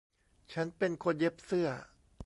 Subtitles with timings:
[0.53, 1.69] ฉันเป็นคนเย็บเสื้อ